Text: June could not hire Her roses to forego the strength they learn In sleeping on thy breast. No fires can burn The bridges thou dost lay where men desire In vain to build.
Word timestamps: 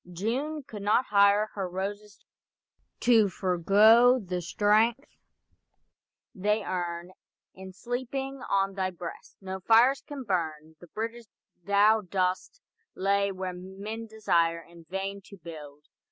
June 0.11 0.63
could 0.63 0.81
not 0.81 1.05
hire 1.11 1.51
Her 1.53 1.69
roses 1.69 2.17
to 3.01 3.29
forego 3.29 4.17
the 4.17 4.41
strength 4.41 5.05
they 6.33 6.61
learn 6.61 7.11
In 7.53 7.71
sleeping 7.71 8.41
on 8.49 8.73
thy 8.73 8.89
breast. 8.89 9.37
No 9.41 9.59
fires 9.59 10.01
can 10.01 10.23
burn 10.23 10.75
The 10.79 10.87
bridges 10.87 11.27
thou 11.63 12.01
dost 12.01 12.59
lay 12.95 13.31
where 13.31 13.53
men 13.53 14.07
desire 14.07 14.59
In 14.63 14.85
vain 14.85 15.21
to 15.25 15.37
build. 15.37 15.83